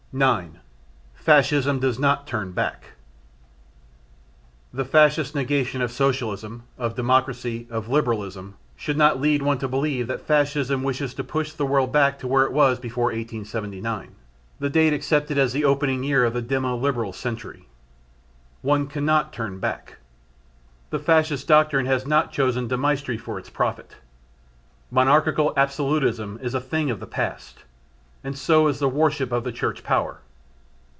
[0.13, 0.59] 9.
[1.13, 2.83] Fascism Does Not Turn Back.
[4.73, 10.07] The Fascist negation of Socialism, of Democracy, of Liberalism, should not lead one to believe
[10.07, 14.13] that Fascism wishes to push the world back to where it was before 1879,
[14.59, 17.69] the date accepted as the opening year of the demo Liberal century.
[18.61, 19.95] One cannot turn back.
[20.89, 23.95] The Fascist doctrine has not chosen De Maistre for its prophet.
[24.91, 27.59] Monarchical absolutism is a thing of the past,
[28.23, 30.19] and so is the worship of church power.